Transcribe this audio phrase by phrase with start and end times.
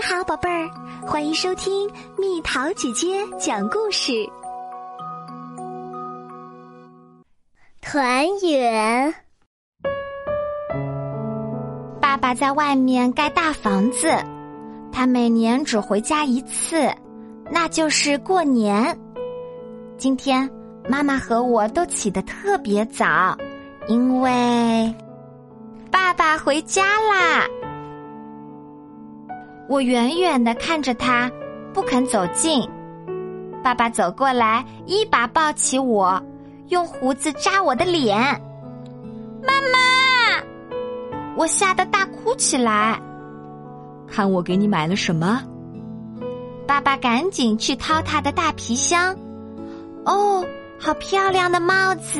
[0.00, 0.70] 你好，宝贝儿，
[1.06, 4.26] 欢迎收听蜜桃姐姐讲故事。
[7.82, 9.14] 团圆。
[12.00, 14.10] 爸爸在外面盖大房子，
[14.90, 16.90] 他每年只回家一次，
[17.50, 18.98] 那就是过年。
[19.98, 20.48] 今天
[20.88, 23.36] 妈妈和我都起得特别早，
[23.86, 24.94] 因为
[25.90, 27.46] 爸爸回家啦。
[29.70, 31.30] 我远远的看着他，
[31.72, 32.68] 不肯走近。
[33.62, 36.20] 爸爸走过来，一把抱起我，
[36.70, 38.18] 用胡子扎我的脸。
[39.46, 40.42] 妈妈，
[41.36, 43.00] 我吓得大哭起来。
[44.08, 45.40] 看我给你买了什么？
[46.66, 49.14] 爸爸赶紧去掏他的大皮箱。
[50.04, 50.44] 哦，
[50.80, 52.18] 好漂亮的帽子！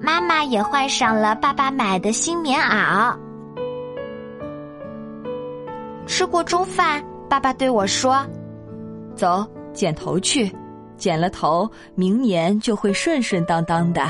[0.00, 3.14] 妈妈也换上了爸爸买的新棉袄。
[6.08, 8.26] 吃过中饭，爸爸对我说
[9.14, 10.50] ：“走，剪头去，
[10.96, 14.02] 剪了头，明年就会顺顺当当的。”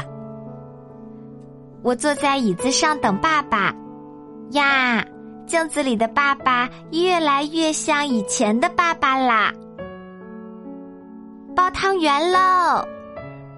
[1.82, 3.74] 我坐在椅子上等爸爸。
[4.52, 5.04] 呀，
[5.44, 9.52] 镜子里的爸爸越来越像以前的爸爸啦！
[11.54, 12.86] 包汤圆喽！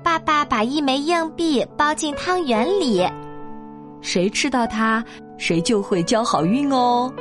[0.03, 3.07] 爸爸把一枚硬币包进汤圆里，
[4.01, 5.05] 谁吃到它，
[5.37, 7.13] 谁就会交好运哦。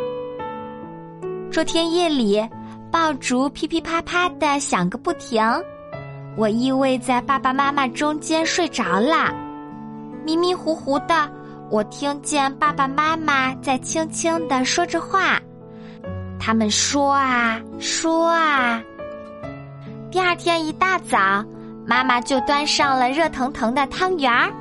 [1.51, 2.39] 这天夜里，
[2.91, 5.43] 爆竹噼噼啪啪的响个不停。
[6.37, 9.33] 我依偎在爸爸妈妈中间睡着了，
[10.23, 11.29] 迷迷糊糊的，
[11.71, 15.39] 我听见爸爸妈妈在轻轻的说着话。
[16.39, 18.79] 他们说啊说啊。
[20.11, 21.43] 第二天一大早，
[21.85, 24.53] 妈妈就端上了热腾腾的汤圆儿，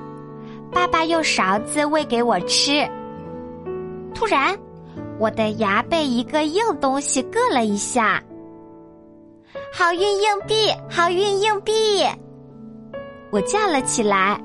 [0.73, 2.89] 爸爸用勺子喂给我吃。
[4.15, 4.59] 突然。
[5.19, 8.23] 我的牙被一个硬东西硌了一下，
[9.73, 12.07] 好运硬币，好运硬币！
[13.31, 14.41] 我叫了起来。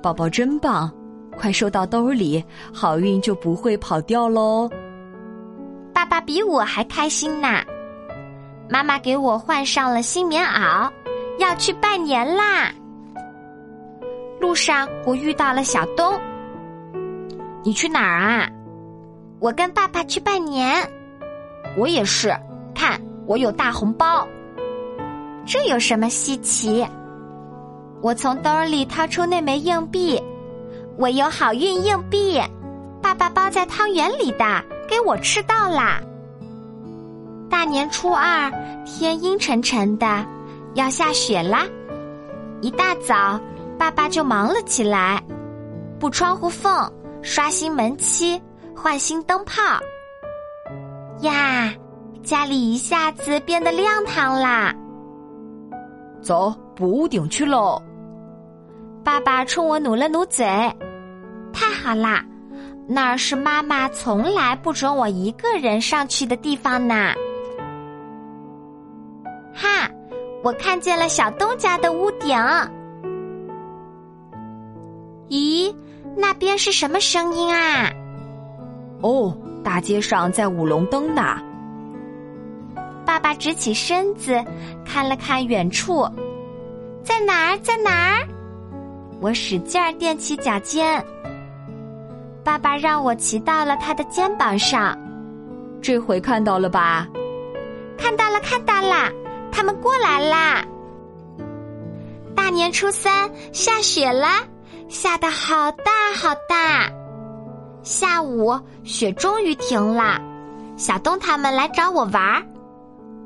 [0.00, 0.90] 宝宝真棒，
[1.36, 2.42] 快收到兜里，
[2.72, 4.70] 好运就不会跑掉喽。
[5.92, 7.48] 爸爸比我还开心呢。
[8.70, 10.90] 妈妈给我换上了新棉袄，
[11.38, 12.72] 要去拜年啦。
[14.40, 16.18] 路上我遇到了小东，
[17.62, 18.48] 你去哪儿啊？
[19.44, 20.74] 我跟爸爸去拜年，
[21.76, 22.34] 我也是。
[22.74, 24.26] 看，我有大红包，
[25.44, 26.82] 这有什么稀奇？
[28.00, 30.18] 我从兜里掏出那枚硬币，
[30.96, 32.40] 我有好运硬币，
[33.02, 36.00] 爸爸包在汤圆里的，给我吃到啦。
[37.50, 38.50] 大年初二，
[38.86, 40.24] 天阴沉沉的，
[40.72, 41.66] 要下雪啦。
[42.62, 43.38] 一大早，
[43.78, 45.22] 爸爸就忙了起来，
[46.00, 46.90] 补窗户缝，
[47.20, 48.40] 刷新门漆。
[48.76, 49.62] 换新灯泡
[51.20, 51.72] 呀，
[52.22, 54.74] 家里一下子变得亮堂啦！
[56.20, 57.80] 走，补屋顶去喽！
[59.04, 60.44] 爸爸冲我努了努嘴，
[61.52, 62.24] 太好啦！
[62.86, 67.14] 那儿是妈妈从来不准我一个人上去的地方呢。
[69.54, 69.88] 哈，
[70.42, 72.36] 我看见了小东家的屋顶。
[75.28, 75.74] 咦，
[76.16, 77.90] 那边是什么声音啊？
[79.04, 81.36] 哦，大街上在舞龙灯呢。
[83.04, 84.42] 爸爸直起身子，
[84.82, 86.08] 看了看远处，
[87.02, 87.58] 在哪儿？
[87.58, 88.26] 在哪儿？
[89.20, 91.04] 我使劲儿踮起脚尖。
[92.42, 94.98] 爸爸让我骑到了他的肩膀上，
[95.82, 97.06] 这回看到了吧？
[97.98, 99.12] 看到了，看到了，
[99.52, 100.64] 他们过来啦。
[102.34, 104.28] 大年初三下雪了，
[104.88, 106.90] 下的好大好大。
[107.84, 110.18] 下午雪终于停了，
[110.74, 112.42] 小东他们来找我玩儿。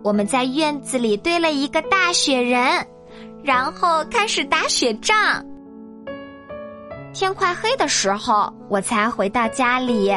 [0.03, 2.85] 我们在院子里堆了一个大雪人，
[3.45, 5.45] 然后开始打雪仗。
[7.15, 10.13] 天快黑的时候，我才回到家里，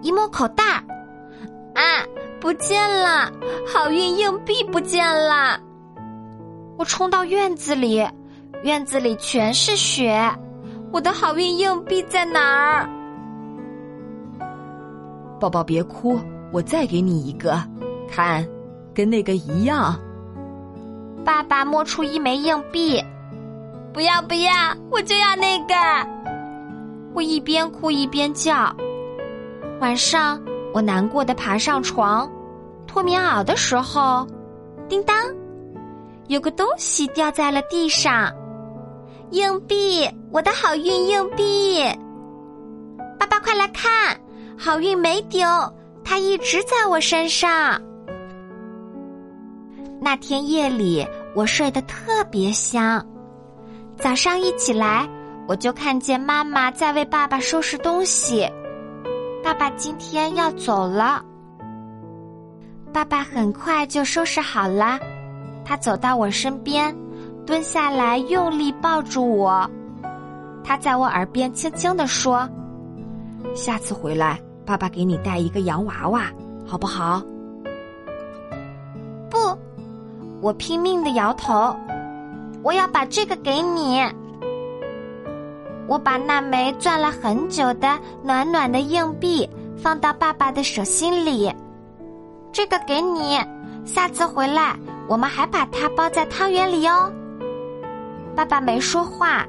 [0.00, 0.84] 一摸口袋儿，
[1.74, 2.04] 啊，
[2.40, 3.30] 不见了！
[3.66, 5.58] 好运硬币不见了！
[6.78, 8.06] 我冲到院子里，
[8.62, 10.32] 院子里全是雪，
[10.92, 12.88] 我的好运硬币在哪儿？
[15.40, 16.20] 宝宝别哭，
[16.52, 17.58] 我再给你一个，
[18.06, 18.46] 看，
[18.94, 19.98] 跟那个一样。
[21.24, 23.02] 爸爸摸出一枚硬币，
[23.92, 24.52] 不要不要，
[24.90, 25.74] 我就要那个。
[27.14, 28.70] 我一边哭一边叫。
[29.80, 30.38] 晚上
[30.74, 32.30] 我难过的爬上床，
[32.86, 34.26] 脱棉袄的时候，
[34.88, 35.16] 叮当，
[36.28, 38.30] 有个东西掉在了地上，
[39.30, 41.82] 硬币，我的好运硬币。
[43.18, 44.18] 爸爸快来看！
[44.62, 45.48] 好运没丢，
[46.04, 47.80] 它一直在我身上。
[49.98, 51.02] 那天夜里，
[51.34, 53.02] 我睡得特别香。
[53.96, 55.08] 早上一起来，
[55.48, 58.46] 我就看见妈妈在为爸爸收拾东西。
[59.42, 61.24] 爸爸今天要走了。
[62.92, 64.98] 爸爸很快就收拾好了，
[65.64, 66.94] 他走到我身边，
[67.46, 69.66] 蹲下来用力抱住我。
[70.62, 72.46] 他在我耳边轻轻地说
[73.56, 74.38] ：“下次回来，
[74.70, 76.30] 爸爸给你带一个洋娃娃，
[76.64, 77.20] 好不好？”
[79.28, 79.36] 不，
[80.40, 81.74] 我拼命的摇头。
[82.62, 84.00] 我要把这个给你。
[85.88, 91.52] 我把那枚攥了很久的暖暖的硬币放到爸爸的手心里。
[92.52, 93.40] 这个给你，
[93.84, 94.78] 下次回来
[95.08, 97.12] 我们还把它包在汤圆里哦。
[98.36, 99.44] 爸爸没说话，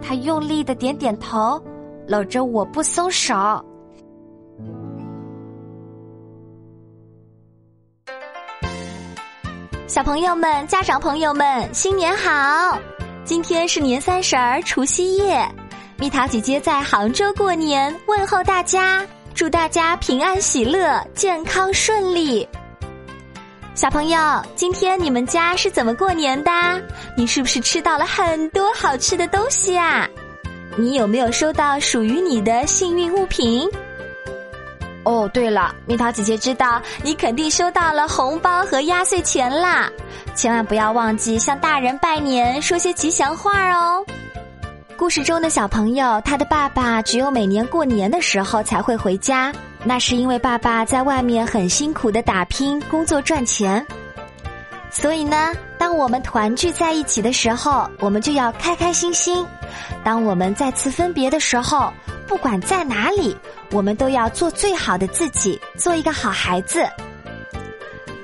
[0.00, 1.62] 他用力的点点头，
[2.08, 3.62] 搂着我不松手。
[9.94, 12.76] 小朋友们、家长朋友们，新年好！
[13.24, 15.48] 今天是年三十儿，除夕夜。
[15.96, 19.06] 蜜桃姐姐在杭州过年，问候大家，
[19.36, 22.48] 祝大家平安喜乐、健康顺利。
[23.76, 24.18] 小朋友，
[24.56, 26.50] 今天你们家是怎么过年的？
[27.16, 30.08] 你是不是吃到了很多好吃的东西啊？
[30.76, 33.70] 你有没有收到属于你的幸运物品？
[35.04, 39.90] 哦，对了，蜜桃姐姐知道你肯定收到了红包和压岁钱啦，
[40.34, 44.04] 千万不要忘记向大人拜年，说些吉祥话哦。
[44.96, 49.52] 故事中的小朋友，他的爸爸只有每年过年的时候才会回家，
[49.82, 53.84] 那是因为爸爸在外面很辛苦的打拼工作赚钱。
[54.90, 59.44] 所以呢，当我们团聚在一起的时候，我们就要开开心心；
[60.04, 61.92] 当我们再次分别的时候，
[62.26, 63.36] 不管在哪里，
[63.70, 66.84] 我们都要做最好的自己，做一个好孩子。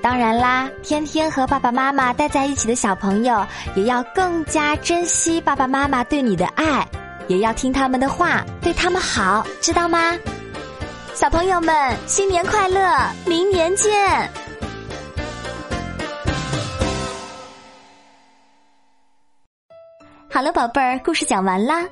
[0.02, 6.88] 当然啦，天天和爸爸妈妈待在一起的小朋友，也要更加珍惜爸爸妈妈对你的爱，
[7.29, 10.17] 也要听他们的话，对他们好，知道吗？
[11.12, 12.81] 小朋友们，新年快乐，
[13.26, 14.31] 明年见！
[20.32, 21.85] 好了，宝贝儿，故事讲完啦。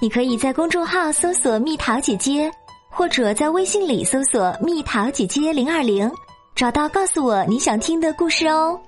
[0.00, 2.50] 你可以在公众号搜索“蜜桃姐姐”，
[2.88, 6.08] 或者在微信里搜索“蜜桃姐姐零二零”，
[6.54, 8.80] 找到告诉我你想听的故事哦。